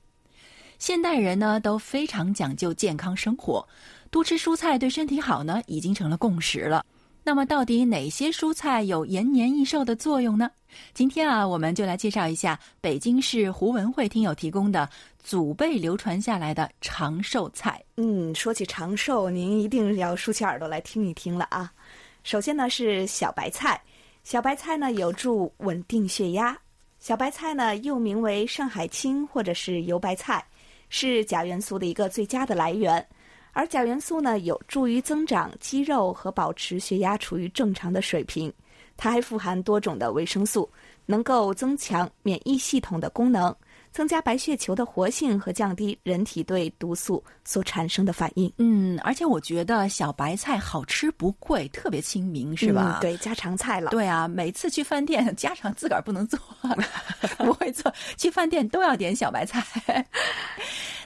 [0.81, 3.65] 现代人呢都非常讲究健康生活，
[4.11, 6.85] 多吃蔬菜对身体好呢，已经成了共识了。
[7.25, 10.51] 那么，到底哪些蔬菜有延年益寿的作用呢？
[10.93, 14.89] 今天啊，我们就来介绍一下北京市胡文慧听友提供的
[15.23, 17.81] 祖辈流传下来的长寿菜。
[17.97, 21.73] 嗯，说起长寿，您一定要竖起耳朵来听一听了啊。
[22.25, 23.81] 首先呢是小白菜，
[24.25, 26.59] 小白菜呢有助稳定血压。
[26.99, 30.45] 小白菜呢又名为上海青或者是油白菜，
[30.89, 33.07] 是钾元素的一个最佳的来源。
[33.53, 38.53] 而钾元素呢，有助于增长肌肉和保持血压处于正常的水平。
[38.97, 40.69] 它还富含多种的维生素，
[41.07, 43.55] 能够增强免疫系统的功能。
[43.93, 48.53] 增加白血球的活性和降低人体对毒素所产生的反应。
[48.57, 52.99] 嗯，而且我觉得小白菜好吃不贵，特别亲民，是吧？
[53.01, 53.91] 对，家常菜了。
[53.91, 56.39] 对啊，每次去饭店，家常自个儿不能做，
[57.39, 59.63] 不会做，去饭店都要点小白菜。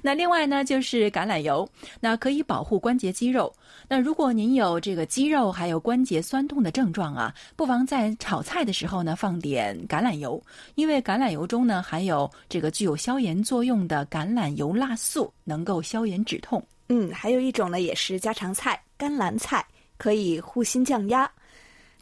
[0.03, 1.69] 那另外呢，就是橄榄油，
[1.99, 3.53] 那可以保护关节肌肉。
[3.89, 10.41] 那如果您有这个肌肉还有关节酸痛的症状啊，不妨在炒菜的时候呢放点橄榄油，
[10.77, 16.63] 因为橄榄油中呢含有这个具有消炎作用的橄榄油辣素，能够消炎止痛。
[16.91, 19.65] 嗯，还有一种呢也是家常菜，甘蓝菜
[19.97, 21.27] 可以护心降压。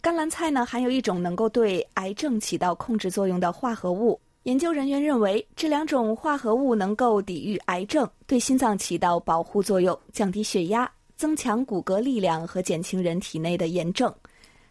[0.00, 4.20] 甘蓝菜呢含有一种能够对癌症起到控制作用的化合物。
[4.42, 14.12] 研究人员认为，这两种化合物能够抵御癌症，对心脏起到保护作用，降低血压，增强骨骼力量和减轻人体内的炎症。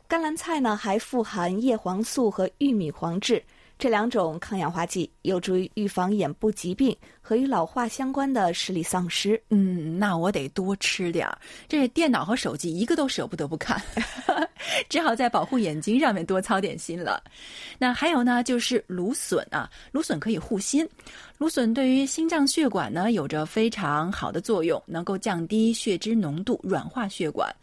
[0.06, 3.42] 甘蓝菜呢，还富含叶黄素和玉米黄质。
[3.84, 9.38] 这两种抗氧化剂有助于预防眼部疾病和与老化相关的视力丧失。
[9.50, 11.38] 嗯，那我得多吃点儿。
[11.67, 13.82] 这电脑和手机一个都舍不得不看，
[14.88, 17.22] 只好在保护眼睛上面多操点心了。
[17.78, 20.88] 那还有呢，就是芦笋啊，芦笋可以护心。
[21.38, 27.54] 芦笋对于心脏血管呢有着非常好的作用，能够降低血脂浓度，软化血管。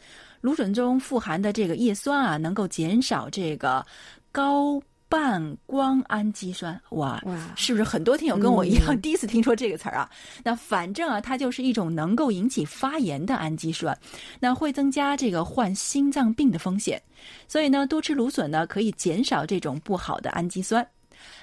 [0.43, 3.83] 芦笋中富含的这个叶酸啊，能够减少这个
[4.31, 4.79] 高。
[5.11, 7.21] 半胱氨基酸，哇，
[7.57, 10.09] 是不是很多听友跟我一样第一次听说这个词儿啊？
[10.45, 13.99] 那反正啊，它就是一种能够引起发炎的氨基酸，
[14.39, 17.03] 那会增加这个患心脏病的风险。
[17.49, 20.87] 所以呢，多吃芦笋呢，可以减少这种不好的氨基酸。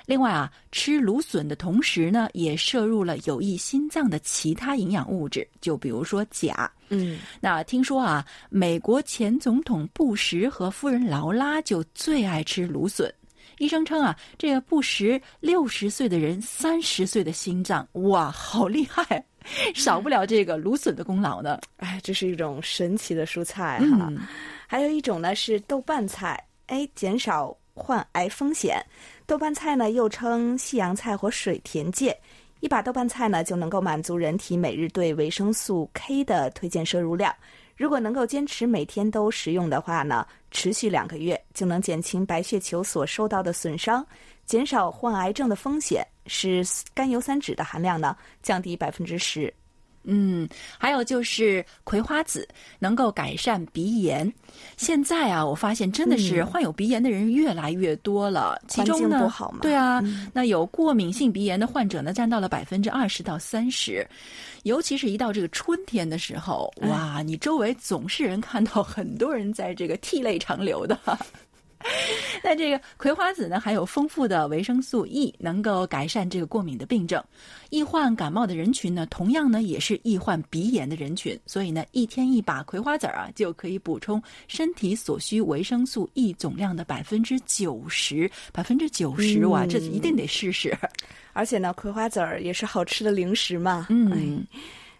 [0.05, 6.71] 另外啊，吃芦笋的同时呢，也摄入了有益心脏的其他营养物质，就比如说钾。
[6.87, 13.13] 嗯，那听说啊，美国前总统布什和夫人劳拉就最爱吃芦笋。
[13.57, 19.23] 医生称啊，这个不食六十岁的人三十岁的心脏，哇，好厉害，
[19.73, 21.59] 少不了这个芦笋的功劳呢。
[21.77, 24.11] 哎，这是一种神奇的蔬菜哈。
[24.67, 28.83] 还有一种呢是豆瓣菜，哎，减少患癌风险。
[29.25, 32.15] 豆瓣菜呢又称西洋菜或水田芥，
[32.59, 37.33] 一把豆瓣菜呢就能够满足人体每日对维生素 K 的推荐摄入量。
[37.77, 44.05] 如果能够坚持每天都食用的话呢，持续两个月就能减轻白血球所受到的损伤，
[44.47, 49.53] 减少患癌症的风险，使甘油三酯的含量呢降低百分之十。
[50.07, 52.47] 嗯，还有就是葵花籽
[52.79, 54.31] 能够改善鼻炎。
[54.77, 58.59] 现在啊，我发现真的是患有鼻炎的人越来越多了。
[58.67, 60.01] 其中呢，对啊，
[60.33, 64.07] 那有过敏性鼻炎的患者呢，占到了百分之二十到三十。
[64.63, 70.97] 尤其是一到这个春天的时候，哇，你周围总是人看到很多人在这个涕泪长流的。
[72.43, 77.23] 那这个葵花籽呢，含有丰富的维生素 E，能够改善这个过敏的病症。
[77.69, 81.39] 易患感冒的人群呢，同样呢也是易患鼻炎的人群。
[81.45, 88.29] 所以呢，一天一把葵花籽啊，就可以补充身体所需维生素 E 总量的百分之九十。
[88.51, 90.75] 百分之九十哇，这一定得试试。
[91.33, 93.87] 而且呢，葵花籽儿也是好吃的零食嘛。
[93.89, 94.45] 嗯，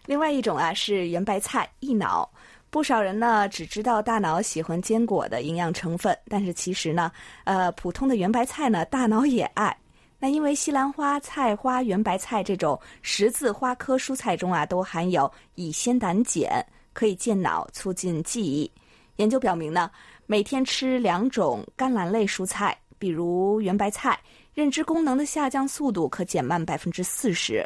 [0.06, 2.28] 另外一种啊是圆白菜、益脑。
[2.70, 7.10] 不少人呢只知道大脑喜欢坚果的营养成分，但是其实呢，
[7.44, 9.76] 呃，普通的圆白菜呢，大脑也爱。
[10.18, 18.70] 那因为西兰花、菜花、圆白菜这种十字花科蔬菜中啊，都含有乙酰胆碱，可以健脑、促进记忆。
[19.16, 19.90] 研究表明呢，
[20.26, 24.18] 每天吃两种甘蓝类蔬菜，比如圆白菜，
[24.52, 27.64] 认知功能的下降速度可减慢百分之四十。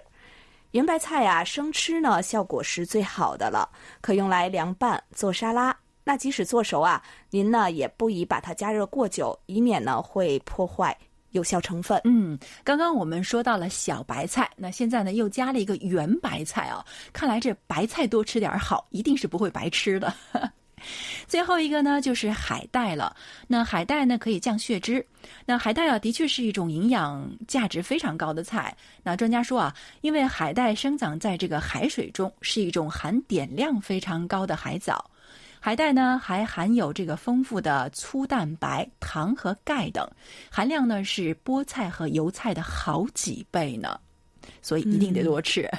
[0.73, 3.69] 圆白菜呀，生吃呢效果是最好的了，
[4.01, 5.77] 可用来凉拌、做沙拉。
[6.03, 10.97] 那即使做熟啊，您呢也不宜把它加热过久，以免呢会破坏
[11.33, 12.01] 有效成分。
[12.05, 16.83] 嗯，刚刚我们说到了小白菜，那现在呢又加了一个圆白菜啊，
[17.13, 20.13] 看来这白菜多吃点好，一定是不会白吃的。
[21.27, 23.15] 最后一个呢，就是海带了。
[23.47, 25.05] 那海带呢，可以降血脂。
[25.47, 28.77] 那海带啊，的确是一种营养价值非常高的菜。
[29.03, 35.11] 那专家说啊，因为海带生长在这个海水中，是一种含碘量非常高的海藻。
[35.61, 40.09] 海带呢，还含有这个丰富的粗蛋白、糖和钙等，
[40.51, 43.99] 含量呢是菠菜和油菜的好几倍呢。
[44.61, 45.71] 所以一定得多吃。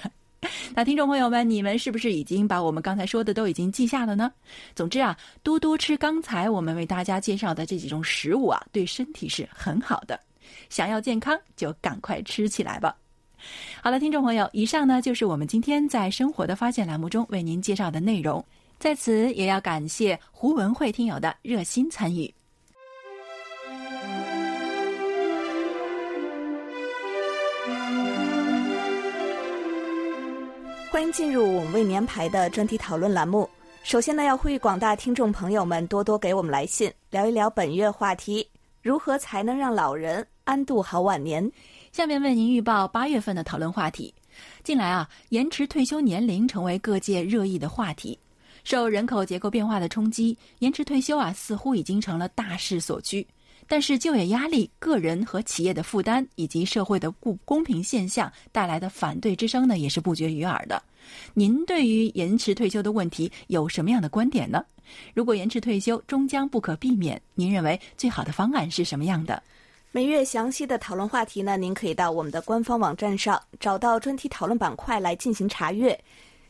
[0.76, 4.32] 那听众朋友们，你们是不是已经把我们刚才说的都已经记下了呢？
[4.76, 10.20] 总之啊，多多吃刚才我们为大家介绍的这几种食物啊，对身体是很好的。
[10.70, 12.96] 想要健康，就赶快吃起来吧。
[13.82, 18.44] 好了，听众朋友，以上呢就是我们今天在生活的发现栏目中为您介绍的内容。
[18.80, 22.34] 在此也要感谢胡文慧听友的热心参与。
[30.94, 33.50] 欢迎进入我们为您排的专题讨论栏目。
[33.82, 38.48] 首先呢，要呼吁广大听众朋友们多多给我们来信，聊一聊本月话题：
[38.80, 41.52] 如何才能让老人安度好晚年？
[41.92, 44.14] 下面为您预报八月份的讨论话题。
[44.64, 48.16] 近来啊，延迟退休年龄成为各界热议的话题。
[48.64, 53.26] 受人口结构变化的冲击，延迟退休啊，似乎已经成了大势所趋。
[53.74, 60.80] 但是就业压力、个人和企业的负担，以及社会的不公平现象带来的反对之声呢，也是不绝于耳的。
[61.34, 64.64] 您对于延迟退休的问题有什么样的观点呢？
[65.16, 69.42] 如果延迟退休终将不可避免，您认为最好的方案是什么样的？
[69.92, 76.00] 每月详细的讨论话题呢，您可以到我们的官方网站上找到专题讨论板块来进行查阅。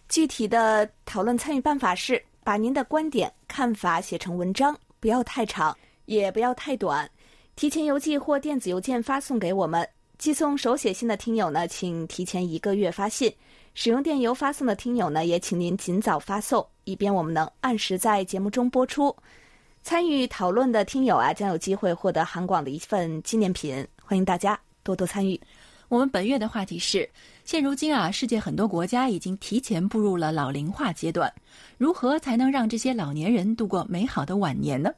[0.09, 5.73] 具体的讨论参与办法是：把您的观点、看法写成文章，不要太长。
[6.05, 7.09] 也不要太短，
[7.55, 9.87] 提前邮寄或电子邮件发送给我们。
[10.19, 13.29] 寄送手写信的听友呢，请提前一个月发信；
[13.73, 19.13] 使用电邮发送的听友呢，也请您尽早发送，以便我们能按时在节目中播出。
[19.81, 23.85] 参与讨论的听友啊，将有机会获得韩广的一份纪念品。
[24.01, 25.37] 欢迎大家多多参与。
[25.89, 27.09] 我们本月的话题是：
[27.43, 31.31] 现如今啊，世界很多国家已经提前步入了老龄化阶段，
[31.77, 34.89] 如何才能让这些老年人度过美好的晚年呢？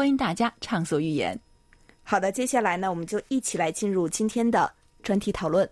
[0.00, 1.38] 欢迎大家畅所欲言。
[2.02, 5.68] 好的，接下来呢，我们就一起来进入今天的专题讨论。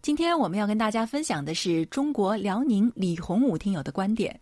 [0.00, 4.40] 今天我们要跟大家分享的是中国辽宁李洪武听友的观点：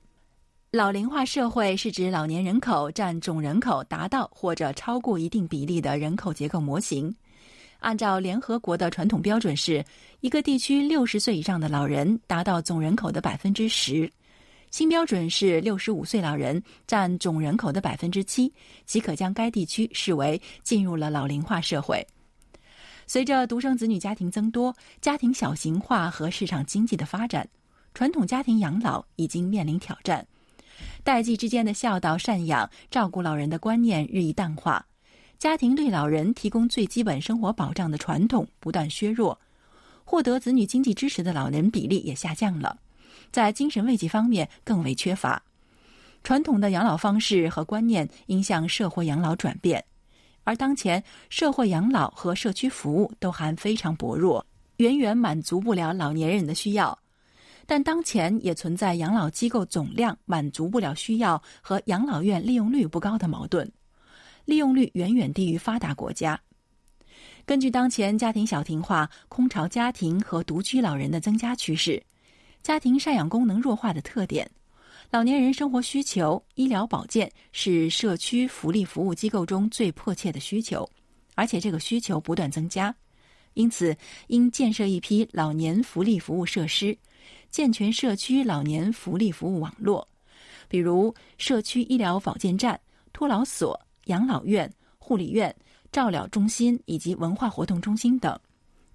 [0.71, 7.13] 老龄化社会是指老年人口占总人口达到或者超过一定比例的人口结构模型。
[7.81, 9.85] 按照联合国的传统标准，是
[10.21, 14.09] 一个地区六十岁以上的老人达到总人口的百分之十。
[14.77, 18.53] 新标准是六十五岁老人占总人口的百分之七，
[18.85, 22.07] 即可将该地区视为进入了老龄化社会。
[23.07, 27.49] 随着独生子女家庭增多、家庭小型化和市场经济的发展，
[27.95, 30.27] 传统家庭养老已经面临挑战。
[31.03, 34.87] 代际之间的孝道、赡养、照顾老人的观念日益淡化，
[35.39, 39.41] 家庭对老人提供最基本生活保障的传统不断削弱，
[40.05, 42.79] 获得子女经济支持的老人比例也下降了，
[43.31, 45.43] 在精神慰藉方面更为缺乏。
[46.25, 49.85] 传统的养老方式和观念应向社会养老转变。
[50.45, 54.45] 而当前社会养老和社区服务都还非常薄弱，
[54.77, 56.97] 远远满足不了老年人的需要。
[57.67, 63.69] 但当前也存在养老机构总量满足不了需要和养老院利用率不高的矛盾，
[64.45, 66.41] 利用率远远低于发达国家。
[67.45, 72.01] 根据当前家庭小庭化、空巢家庭和独居老人的增加趋势，
[72.67, 74.51] 家庭赡养功能弱化的特点。
[75.13, 80.85] 老年人生活需求、医疗保健是社区福利服务机构中最迫切的需求，
[81.37, 82.93] 而且这个需求不断增加。
[83.55, 83.97] 因此，
[84.27, 86.99] 应建设一批老年福利服务设施，
[87.53, 90.09] 健全社区老年福利服务网络，
[90.67, 92.81] 比如社区医疗保健站、
[93.13, 95.55] 托老所、养老院、护理院、
[95.93, 98.37] 照料中心以及文化活动中心等。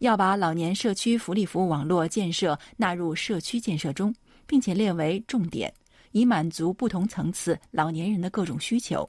[0.01, 4.11] 要把老年社区福利服务网络建设纳入社区建设中，
[4.47, 5.71] 并且列为重点。
[6.11, 9.07] 以满足不同层次老年人的各种需求。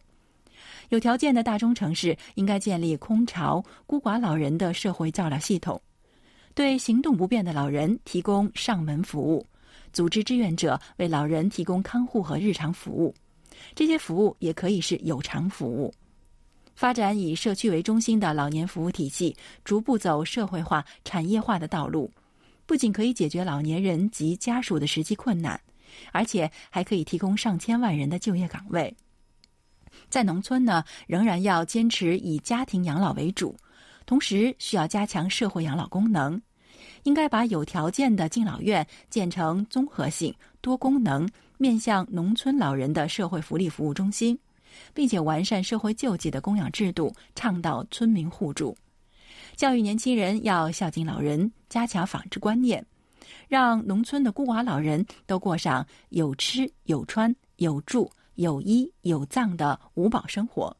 [0.90, 5.80] 有条件的大中城市应该建立空巢、孤寡老人的社会照料系统，
[6.54, 9.44] 对行动不便的老人提供上门服务，
[9.94, 13.14] 组织志愿者为老人提供看护和日常服务。
[13.74, 15.92] 这些服务也可以是有偿服务。
[16.74, 22.10] 发展以社区为中心的老年服务体系，逐步走社会化、产业化的道路，
[22.66, 25.60] 不仅可以解决老年人及家属的实际困难。
[26.10, 28.96] 而且还可以提供上千万人的就业岗位。
[30.08, 33.54] 在农村呢，仍然要坚持以家庭养老为主，
[34.06, 36.40] 同时需要加强社会养老功能。
[37.02, 44.38] 应该把有条件的敬老院建成综合性、多功能、面向农村老人的社会福利服务中心，
[44.94, 48.76] 并且完善社会救济的供养制度，倡导村民互助，
[49.56, 52.84] 教育年轻人要孝敬老人，加强纺织观念。
[53.48, 60.74] 让农村的孤寡老人都过上有吃有穿有住有衣有葬的五保生活，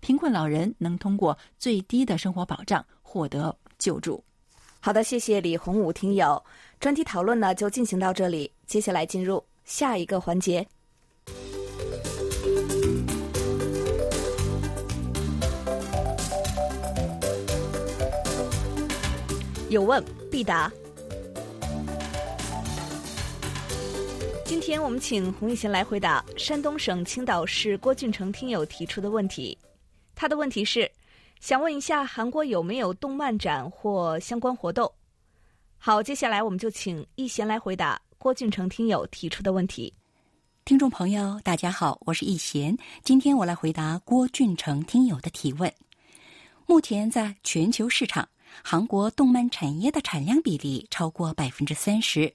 [0.00, 4.22] 贫困老人能通过最低的生活保障获得救助。
[4.78, 6.42] 好的，谢谢李洪武听友。
[6.78, 10.66] 专题讨论呢就进行到这里，接下来进入下一个环节。
[19.72, 20.70] 有问必答。
[24.44, 29.56] 今天我们请洪一贤来回答山东省青岛市郭俊成听友提出的问题。
[30.14, 30.88] 他的问题是，
[31.40, 34.92] 想问一下韩国有没有动漫展或相关活动？
[35.78, 39.90] 好，接下来我们就请一贤来回答郭俊成听友提出的问题。
[40.66, 45.72] 听众朋友，大家好，我是易贤，今天我来回答郭俊成听友的提问。
[46.66, 48.28] 目前在全球市场，
[48.62, 52.34] 韩国动漫产业的产量比例超过百分之三十。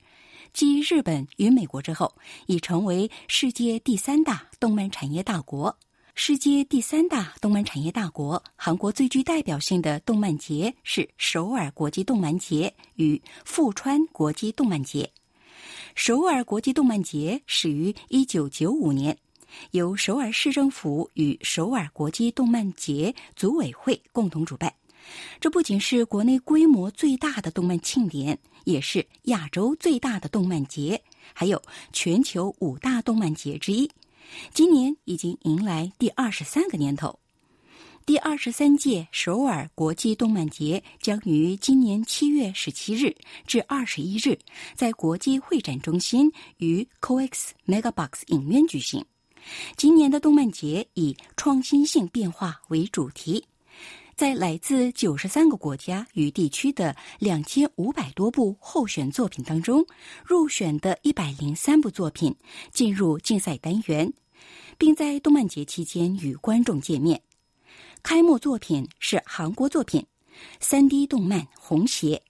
[0.54, 2.16] 继日本与美国之后，
[2.46, 5.78] 已成为世界第三大动漫产业大国。
[6.16, 15.12] 世界第三大动漫产业大国，韩国最具代表性的动漫节是首尔国际动漫节与富川国际动漫节。
[15.94, 19.16] 首尔国际动漫节始于一九九五年，
[19.72, 24.74] 由首尔市政府与首尔国际动漫节组委会共同主办。
[25.40, 28.40] 这不仅是国内规模最大的动漫庆典。
[28.66, 31.02] 也是亚洲最大的动漫节，
[31.34, 31.62] 还有
[31.94, 33.90] 全球五大动漫节之一。
[34.54, 37.18] 今年已经迎来第二十三个年头。
[38.06, 44.38] 第二十三届首尔国际动漫节将于今年七月十七日至二十一日
[44.76, 49.06] 在国际会展中心与 COEX Megabox 影院举行。
[49.78, 53.46] 今年的动漫节以创新性变化为主题。
[54.18, 59.86] 在来自九十三个国家与地区的两千五百多部候选作品当中，
[60.26, 62.36] 入选的一百零三部作品
[62.72, 64.12] 进入竞赛单元，
[64.76, 67.22] 并在动漫节期间与观众见面。
[68.02, 70.02] 开幕作品是韩国作品
[70.60, 72.24] 《三 D 动漫红鞋》，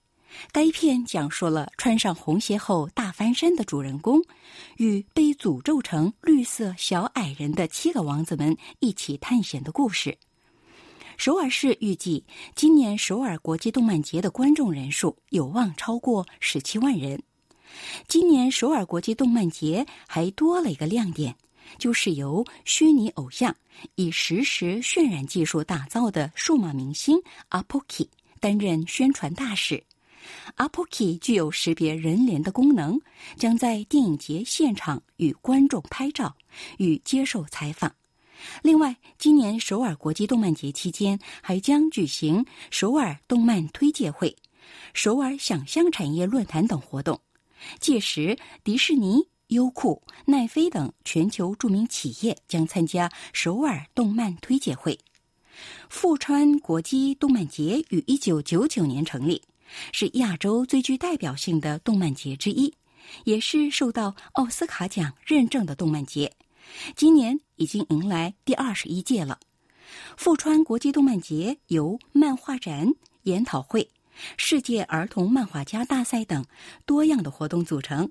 [0.52, 4.22] 该片讲述了穿上红鞋后大翻身的主人公
[4.76, 10.18] 与被诅咒成绿色小矮人的七个王子们一起探险的故事。
[11.18, 17.20] 首尔市预计，今年首尔国际动漫节的观众人数有望超过十七万人。
[18.06, 21.34] 今年首尔国际动漫节还多了一个亮点，
[21.76, 23.52] 就是由虚拟偶像
[23.96, 27.18] 以实时渲染技术打造的数码明星
[27.50, 28.06] Apoki
[28.38, 29.82] 担任宣传大使。
[30.56, 33.00] Apoki 具有识别人脸的功能，
[33.36, 36.36] 将在电影节现场与观众拍照
[36.76, 37.92] 与接受采访。
[38.62, 44.36] 另外，今年首尔国际动漫节期间还将举行首尔动漫推介会、
[44.94, 47.20] 首尔想象产业论坛等活动。
[47.80, 54.98] 届时，迪士尼、优酷、奈飞等全球著名企业将参加首尔动漫推介会。
[55.88, 59.42] 富川国际动漫节于一九九九年成立，
[59.92, 62.72] 是亚洲最具代表性的动漫节之一，
[63.24, 66.32] 也是受到奥斯卡奖认证的动漫节。
[66.96, 69.38] 今年已经迎来第二十一届了。
[70.16, 72.92] 富川国际动漫节由漫画展、
[73.22, 73.88] 研讨会、
[74.36, 76.44] 世界儿童漫画家大赛等
[76.84, 78.10] 多样的活动组成。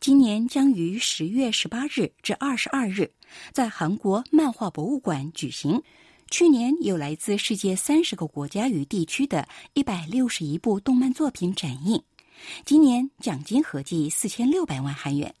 [0.00, 3.12] 今年将于十月十八日至二十二日
[3.52, 5.82] 在韩国漫画博物馆举行。
[6.30, 12.02] 去年有来自世界三十个国家与地区的一百六十一部动漫作品展映。
[12.64, 15.34] 今年奖金合计四千六百万韩元。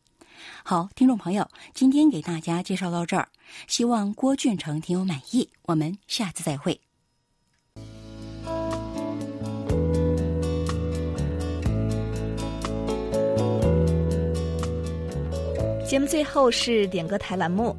[0.64, 3.28] 好，听众朋友，今天给大家介绍到这儿，
[3.66, 5.48] 希望郭俊成听友满意。
[5.62, 6.80] 我们下次再会。
[15.86, 17.74] 节目最后是点歌台栏目。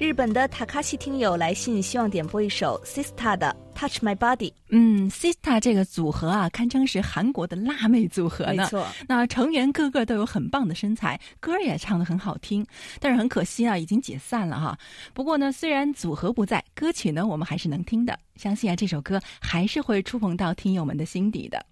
[0.00, 4.48] 日本的塔卡西听友来信，希望点播一首 Sista 的《Touch My Body》。
[4.70, 8.62] 嗯，Sista 这个组合啊，堪称是韩国的辣妹组合呢。
[8.62, 12.66] 没错，那成员个个都有很棒的身材，歌也唱得很好听。
[12.98, 14.74] 但是很可惜啊，已经解散了哈。
[15.12, 18.18] 不过呢，虽然组合不在，歌曲呢我们还是能听的。
[18.36, 21.62] 相信啊，这首歌还是会触碰到听友们的心底的。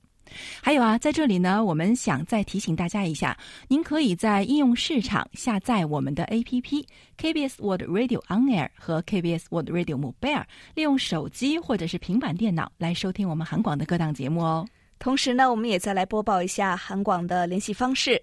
[0.62, 3.36] 还有啊，在这里呢，我们想再提醒大家一下，
[3.68, 6.84] 您可以在应用市场下载我们的 APP
[7.18, 14.66] KBS World Radio On Air 和 KBS World Radio Mobile，利用手机或者是平板电脑来收听我们韩广的各档节目哦。
[14.98, 18.20] 同时呢，我们也再来播报一下韩广的联系方式：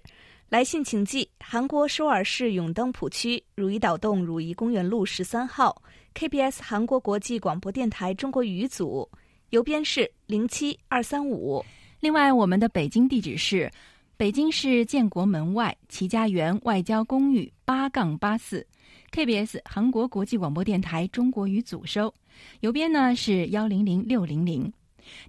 [0.48, 5.82] 来信请寄韩国首尔市永登浦区汝矣岛洞汝矣公园路十三号
[6.14, 9.08] KBS 韩国国际广播电台中国语组，
[9.50, 11.64] 邮编是零七二三五。
[12.00, 13.70] 另外，我们的北京地址是
[14.16, 18.66] 北京市建国门外齐家园外交公寓八杠八四
[19.12, 22.12] ，KBS 韩国国际广播电台中国语组收，
[22.60, 24.70] 邮编呢是幺零零六零零。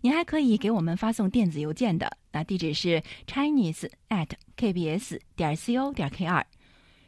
[0.02, 6.44] 您还可以给我们发送电子邮件的，那地址是 chinese at kbs 点 co 点 kr。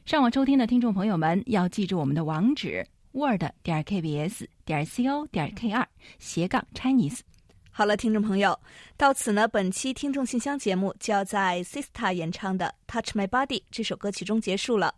[0.05, 5.85] 上网收听的听众朋友们要记住我们的网址：word 点 kbs 点 co 点 kr
[6.17, 7.19] 斜杠 chinese。
[7.79, 8.59] 好了，听众朋友，
[8.97, 14.93] 到此呢，本期听众信箱节目就要在 Sista 演唱的《Touch My Body》这首歌曲中结束了。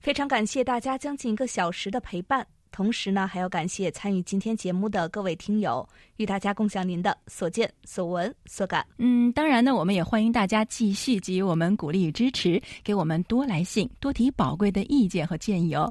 [0.00, 8.86] 非常感谢大家将近一个小时的陪伴，同时呢，还要感谢参与今天节目的各位听友，与大家共享您的所见所闻所感。
[8.98, 15.90] 嗯，当然呢，我们也欢迎大家继续给予我们鼓励与支持，给我们多来信，多提宝贵的意见和建议哦。